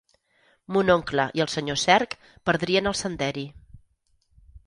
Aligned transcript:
Mon 0.77 0.87
oncle 0.93 1.25
i 1.39 1.43
el 1.45 1.51
senyor 1.57 1.77
Cerc 1.83 2.15
perdrien 2.51 2.91
el 2.93 2.97
senderi. 3.03 3.47